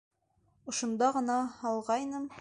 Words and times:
Ошонда 0.73 1.11
ғына 1.19 1.39
һалғайным. 1.61 2.29